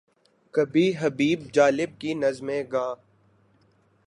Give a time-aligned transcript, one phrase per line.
[0.53, 2.93] کبھی حبیب جالب کی نظمیں گا۔